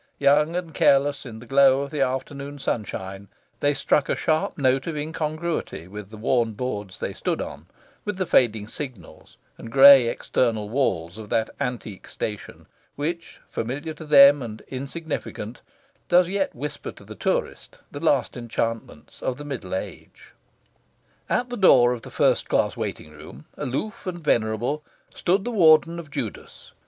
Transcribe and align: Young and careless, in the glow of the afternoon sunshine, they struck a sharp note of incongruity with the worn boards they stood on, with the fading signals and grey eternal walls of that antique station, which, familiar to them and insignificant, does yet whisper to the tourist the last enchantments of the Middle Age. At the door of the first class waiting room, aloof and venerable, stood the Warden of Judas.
Young 0.17 0.55
and 0.55 0.73
careless, 0.73 1.27
in 1.27 1.37
the 1.37 1.45
glow 1.45 1.81
of 1.83 1.91
the 1.91 2.01
afternoon 2.01 2.57
sunshine, 2.57 3.27
they 3.59 3.75
struck 3.75 4.09
a 4.09 4.15
sharp 4.15 4.57
note 4.57 4.87
of 4.87 4.97
incongruity 4.97 5.87
with 5.87 6.09
the 6.09 6.17
worn 6.17 6.53
boards 6.53 6.97
they 6.97 7.13
stood 7.13 7.39
on, 7.39 7.67
with 8.03 8.17
the 8.17 8.25
fading 8.25 8.67
signals 8.67 9.37
and 9.59 9.71
grey 9.71 10.07
eternal 10.07 10.69
walls 10.71 11.19
of 11.19 11.29
that 11.29 11.51
antique 11.59 12.07
station, 12.07 12.65
which, 12.95 13.41
familiar 13.51 13.93
to 13.93 14.03
them 14.03 14.41
and 14.41 14.61
insignificant, 14.69 15.61
does 16.09 16.27
yet 16.27 16.55
whisper 16.55 16.91
to 16.91 17.05
the 17.05 17.13
tourist 17.13 17.77
the 17.91 17.99
last 17.99 18.35
enchantments 18.35 19.21
of 19.21 19.37
the 19.37 19.45
Middle 19.45 19.75
Age. 19.75 20.33
At 21.29 21.51
the 21.51 21.57
door 21.57 21.93
of 21.93 22.01
the 22.01 22.09
first 22.09 22.49
class 22.49 22.75
waiting 22.75 23.11
room, 23.11 23.45
aloof 23.55 24.07
and 24.07 24.17
venerable, 24.23 24.83
stood 25.13 25.45
the 25.45 25.51
Warden 25.51 25.99
of 25.99 26.09
Judas. 26.09 26.71